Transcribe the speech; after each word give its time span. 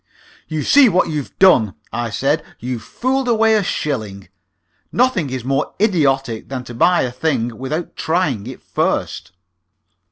"You 0.47 0.63
see 0.63 0.89
what 0.89 1.09
you've 1.11 1.37
done?" 1.37 1.75
I 1.93 2.09
said. 2.09 2.43
"You've 2.57 2.81
fooled 2.81 3.27
away 3.27 3.53
a 3.53 3.61
shilling. 3.61 4.29
Nothing 4.91 5.29
is 5.29 5.45
more 5.45 5.75
idiotic 5.79 6.49
than 6.49 6.63
to 6.63 6.73
buy 6.73 7.03
a 7.03 7.11
thing 7.11 7.55
without 7.59 7.95
trying 7.95 8.47
it 8.47 8.63
first." 8.63 9.31